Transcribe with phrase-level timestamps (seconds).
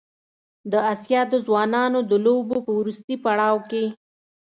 [0.71, 3.85] د اسیا د ځوانانو د لوبو په وروستي پړاو کې